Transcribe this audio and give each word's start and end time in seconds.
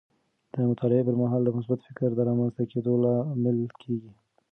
د 0.53 0.55
مطالعې 0.69 1.03
پر 1.07 1.15
مهال 1.21 1.41
د 1.45 1.49
مثبت 1.57 1.79
فکر 1.87 2.09
د 2.15 2.19
رامنځته 2.29 2.63
کیدو 2.71 2.93
لامل 3.03 3.59
کیږي. 3.81 4.11